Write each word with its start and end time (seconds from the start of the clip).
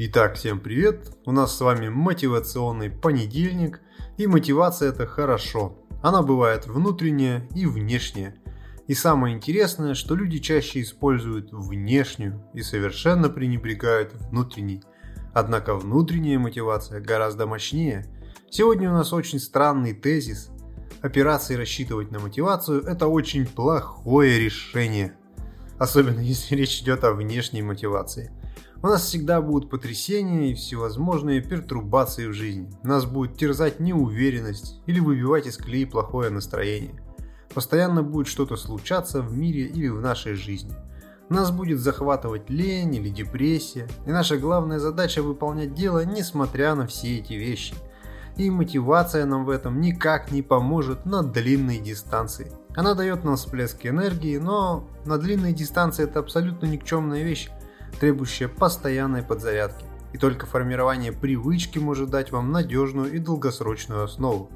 Итак, 0.00 0.36
всем 0.36 0.60
привет! 0.60 1.10
У 1.24 1.32
нас 1.32 1.56
с 1.56 1.60
вами 1.60 1.88
мотивационный 1.88 2.88
понедельник, 2.88 3.80
и 4.16 4.28
мотивация 4.28 4.90
это 4.90 5.08
хорошо. 5.08 5.76
Она 6.04 6.22
бывает 6.22 6.68
внутренняя 6.68 7.48
и 7.56 7.66
внешняя. 7.66 8.36
И 8.86 8.94
самое 8.94 9.34
интересное, 9.34 9.94
что 9.94 10.14
люди 10.14 10.38
чаще 10.38 10.82
используют 10.82 11.48
внешнюю 11.50 12.40
и 12.54 12.62
совершенно 12.62 13.28
пренебрегают 13.28 14.12
внутренней. 14.30 14.84
Однако 15.34 15.74
внутренняя 15.74 16.38
мотивация 16.38 17.00
гораздо 17.00 17.48
мощнее. 17.48 18.06
Сегодня 18.50 18.92
у 18.92 18.94
нас 18.94 19.12
очень 19.12 19.40
странный 19.40 19.94
тезис. 19.94 20.52
Операции 21.02 21.56
рассчитывать 21.56 22.12
на 22.12 22.20
мотивацию– 22.20 22.82
это 22.86 23.08
очень 23.08 23.46
плохое 23.48 24.38
решение. 24.38 25.14
Особенно 25.76 26.20
если 26.34 26.54
речь 26.54 26.82
идет 26.82 27.02
о 27.02 27.14
внешней 27.14 27.62
мотивации– 27.62 28.30
у 28.80 28.86
нас 28.86 29.02
всегда 29.02 29.40
будут 29.40 29.70
потрясения 29.70 30.52
и 30.52 30.54
всевозможные 30.54 31.40
пертурбации 31.40 32.26
в 32.26 32.32
жизни. 32.32 32.70
Нас 32.84 33.06
будет 33.06 33.36
терзать 33.36 33.80
неуверенность 33.80 34.80
или 34.86 35.00
выбивать 35.00 35.46
из 35.46 35.56
колеи 35.56 35.84
плохое 35.84 36.30
настроение. 36.30 37.02
Постоянно 37.52 38.04
будет 38.04 38.28
что-то 38.28 38.56
случаться 38.56 39.20
в 39.20 39.36
мире 39.36 39.66
или 39.66 39.88
в 39.88 40.00
нашей 40.00 40.34
жизни. 40.34 40.74
Нас 41.28 41.50
будет 41.50 41.80
захватывать 41.80 42.48
лень 42.48 42.94
или 42.94 43.08
депрессия, 43.08 43.88
и 44.06 44.10
наша 44.10 44.38
главная 44.38 44.78
задача 44.78 45.22
выполнять 45.22 45.74
дело, 45.74 46.04
несмотря 46.04 46.74
на 46.74 46.86
все 46.86 47.18
эти 47.18 47.34
вещи. 47.34 47.74
И 48.36 48.48
мотивация 48.48 49.26
нам 49.26 49.44
в 49.44 49.50
этом 49.50 49.80
никак 49.80 50.30
не 50.30 50.42
поможет 50.42 51.04
на 51.04 51.24
длинной 51.24 51.78
дистанции. 51.78 52.52
Она 52.76 52.94
дает 52.94 53.24
нам 53.24 53.34
всплески 53.34 53.88
энергии, 53.88 54.38
но 54.38 54.88
на 55.04 55.18
длинной 55.18 55.52
дистанции 55.52 56.04
это 56.04 56.20
абсолютно 56.20 56.66
никчемная 56.66 57.24
вещь, 57.24 57.50
требующая 58.00 58.48
постоянной 58.48 59.22
подзарядки. 59.22 59.84
И 60.12 60.18
только 60.18 60.46
формирование 60.46 61.12
привычки 61.12 61.78
может 61.78 62.10
дать 62.10 62.32
вам 62.32 62.50
надежную 62.50 63.12
и 63.12 63.18
долгосрочную 63.18 64.04
основу. 64.04 64.50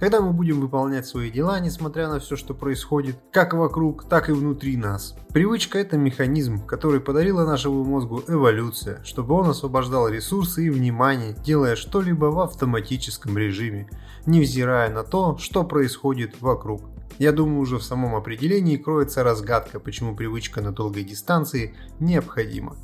Когда 0.00 0.22
мы 0.22 0.32
будем 0.32 0.62
выполнять 0.62 1.06
свои 1.06 1.30
дела, 1.30 1.60
несмотря 1.60 2.08
на 2.08 2.20
все, 2.20 2.34
что 2.34 2.54
происходит, 2.54 3.16
как 3.32 3.52
вокруг, 3.52 4.08
так 4.08 4.30
и 4.30 4.32
внутри 4.32 4.78
нас. 4.78 5.14
Привычка– 5.28 5.78
это 5.80 5.98
механизм, 5.98 6.64
который 6.64 7.00
подарила 7.00 7.44
нашему 7.44 7.84
мозгу 7.84 8.22
эволюция, 8.26 9.04
чтобы 9.04 9.34
он 9.34 9.50
освобождал 9.50 10.08
ресурсы 10.08 10.64
и 10.64 10.70
внимание, 10.70 11.34
делая 11.44 11.76
что-либо 11.76 12.26
в 12.26 12.40
автоматическом 12.40 13.36
режиме, 13.36 13.90
невзирая 14.24 14.90
на 14.90 15.04
то, 15.04 15.36
что 15.36 15.64
происходит 15.64 16.40
вокруг. 16.40 16.80
Я 17.20 17.32
думаю, 17.32 17.60
уже 17.60 17.76
в 17.76 17.82
самом 17.82 18.16
определении 18.16 18.78
кроется 18.78 19.22
разгадка, 19.22 19.78
почему 19.78 20.16
привычка 20.16 20.62
на 20.62 20.72
долгой 20.72 21.04
дистанции 21.04 21.76
необходима. 21.98 22.78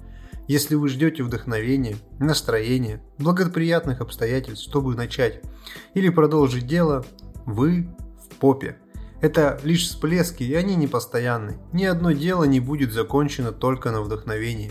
Если 0.46 0.74
вы 0.74 0.90
ждете 0.90 1.22
вдохновения, 1.22 1.96
настроения, 2.18 3.02
благоприятных 3.16 4.02
обстоятельств, 4.02 4.68
чтобы 4.68 4.94
начать 4.94 5.40
или 5.94 6.10
продолжить 6.10 6.66
дело, 6.66 7.06
вы 7.46 7.88
в 8.20 8.34
попе. 8.34 8.76
Это 9.22 9.58
лишь 9.64 9.84
всплески, 9.86 10.42
и 10.42 10.52
они 10.52 10.76
не 10.76 10.86
постоянны. 10.86 11.56
Ни 11.72 11.84
одно 11.86 12.12
дело 12.12 12.44
не 12.44 12.60
будет 12.60 12.92
закончено 12.92 13.52
только 13.52 13.90
на 13.90 14.02
вдохновении. 14.02 14.70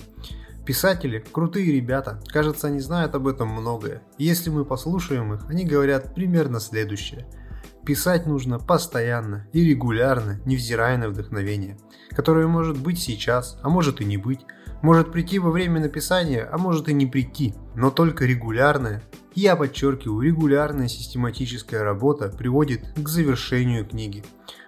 Писатели– 0.64 1.26
крутые 1.32 1.72
ребята, 1.72 2.22
кажется, 2.28 2.68
они 2.68 2.82
знают 2.82 3.16
об 3.16 3.28
этом 3.28 3.50
многое. 3.50 4.04
И 4.20 4.26
если 4.26 4.52
мы 4.52 4.64
послушаем 4.64 5.34
их, 5.34 5.50
они 5.50 5.66
говорят 5.66 6.14
примерно 6.14 6.60
следующее– 6.60 7.26
Писать 7.86 8.26
нужно 8.26 8.58
постоянно 8.58 9.48
и 9.54 9.64
регулярно, 9.64 10.42
невзирая 10.46 10.98
на 10.98 11.10
вдохновение, 11.10 11.78
которое 12.10 12.48
может 12.48 12.82
быть 12.82 12.98
сейчас, 12.98 13.60
а 13.62 13.70
может 13.70 14.02
и 14.02 14.06
не 14.06 14.18
быть, 14.18 14.40
может 14.82 15.12
прийти 15.12 15.38
во 15.38 15.52
время 15.52 15.80
написания, 15.80 16.50
а 16.52 16.58
может 16.58 16.90
и 16.90 16.94
не 16.94 17.06
прийти, 17.06 17.54
но 17.76 17.92
только 17.92 18.26
регулярная, 18.26 19.04
я 19.36 19.56
подчеркиваю, 19.56 20.22
регулярная 20.22 20.88
систематическая 20.88 21.84
работа 21.84 22.30
приводит 22.30 22.82
к 22.96 23.08
завершению 23.08 23.86
книги. 23.86 24.24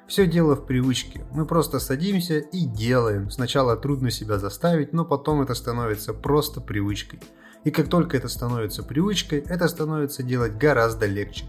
Все 0.07 0.27
дело 0.27 0.55
в 0.55 0.65
привычке. 0.65 1.25
Мы 1.31 1.45
просто 1.45 1.79
садимся 1.79 2.37
и 2.37 2.65
делаем. 2.65 3.29
Сначала 3.29 3.75
трудно 3.75 4.11
себя 4.11 4.37
заставить, 4.37 4.93
но 4.93 5.05
потом 5.05 5.41
это 5.41 5.53
становится 5.55 6.13
просто 6.13 6.61
привычкой. 6.61 7.19
И 7.63 7.71
как 7.71 7.89
только 7.89 8.15
это 8.15 8.27
становится 8.27 8.83
привычкой, 8.83 9.39
это 9.39 9.67
становится 9.67 10.21
делать 10.21 10.57
гораздо 10.57 11.07
легче. 11.07 11.45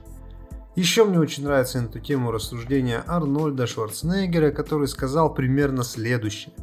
Еще 0.79 1.05
мне 1.05 1.19
очень 1.19 1.43
нравится 1.43 1.81
на 1.81 1.87
эту 1.87 1.99
тему 1.99 2.31
рассуждения 2.31 3.03
Арнольда 3.05 3.67
Шварценеггера, 3.67 4.53
который 4.53 4.87
сказал 4.87 5.35
примерно 5.35 5.83
следующее. 5.83 6.55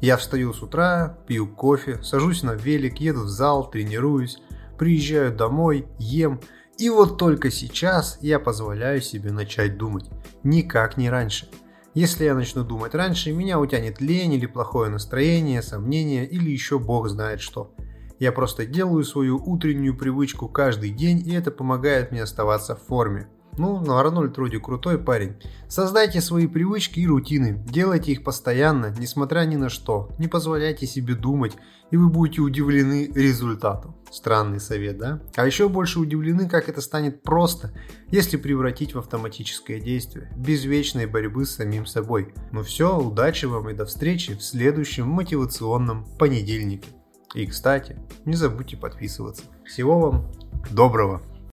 Я 0.00 0.16
встаю 0.16 0.54
с 0.54 0.62
утра, 0.62 1.18
пью 1.26 1.46
кофе, 1.46 2.02
сажусь 2.02 2.42
на 2.42 2.52
велик, 2.52 3.00
еду 3.00 3.20
в 3.20 3.28
зал, 3.28 3.70
тренируюсь, 3.70 4.38
приезжаю 4.78 5.36
домой, 5.36 5.86
ем, 5.98 6.40
и 6.78 6.88
вот 6.88 7.18
только 7.18 7.50
сейчас 7.50 8.16
я 8.22 8.40
позволяю 8.40 9.02
себе 9.02 9.30
начать 9.30 9.76
думать. 9.76 10.08
Никак 10.42 10.96
не 10.96 11.10
раньше. 11.10 11.46
Если 11.92 12.24
я 12.24 12.34
начну 12.34 12.64
думать 12.64 12.94
раньше, 12.94 13.30
меня 13.30 13.60
утянет 13.60 14.00
лень 14.00 14.32
или 14.32 14.46
плохое 14.46 14.88
настроение, 14.88 15.60
сомнение 15.60 16.26
или 16.26 16.48
еще 16.48 16.78
бог 16.78 17.10
знает 17.10 17.42
что. 17.42 17.74
Я 18.18 18.32
просто 18.32 18.64
делаю 18.64 19.04
свою 19.04 19.36
утреннюю 19.36 19.98
привычку 19.98 20.48
каждый 20.48 20.92
день, 20.92 21.22
и 21.28 21.34
это 21.34 21.50
помогает 21.50 22.10
мне 22.10 22.22
оставаться 22.22 22.74
в 22.74 22.86
форме. 22.86 23.28
Ну, 23.60 23.78
ну 23.78 23.98
Арнольд 23.98 24.38
вроде 24.38 24.58
крутой 24.58 24.96
парень. 24.96 25.34
Создайте 25.68 26.22
свои 26.22 26.46
привычки 26.46 27.00
и 27.00 27.06
рутины, 27.06 27.62
делайте 27.68 28.12
их 28.12 28.24
постоянно, 28.24 28.94
несмотря 28.98 29.40
ни 29.40 29.56
на 29.56 29.68
что. 29.68 30.08
Не 30.18 30.28
позволяйте 30.28 30.86
себе 30.86 31.14
думать, 31.14 31.52
и 31.90 31.98
вы 31.98 32.08
будете 32.08 32.40
удивлены 32.40 33.12
результатом. 33.14 33.94
Странный 34.10 34.60
совет, 34.60 34.96
да? 34.96 35.20
А 35.36 35.44
еще 35.44 35.68
больше 35.68 36.00
удивлены, 36.00 36.48
как 36.48 36.70
это 36.70 36.80
станет 36.80 37.22
просто, 37.22 37.74
если 38.08 38.38
превратить 38.38 38.94
в 38.94 38.98
автоматическое 38.98 39.78
действие, 39.78 40.32
без 40.38 40.64
вечной 40.64 41.04
борьбы 41.04 41.44
с 41.44 41.56
самим 41.56 41.84
собой. 41.84 42.32
Ну 42.52 42.62
все, 42.62 42.98
удачи 42.98 43.44
вам 43.44 43.68
и 43.68 43.74
до 43.74 43.84
встречи 43.84 44.36
в 44.36 44.42
следующем 44.42 45.06
мотивационном 45.06 46.06
понедельнике. 46.18 46.88
И, 47.34 47.44
кстати, 47.44 47.98
не 48.24 48.36
забудьте 48.36 48.78
подписываться. 48.78 49.42
Всего 49.66 50.00
вам 50.00 50.32
доброго! 50.70 51.20